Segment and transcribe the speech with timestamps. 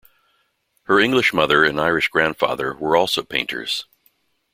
[0.85, 3.85] Her English mother and Irish grandfather were also painters.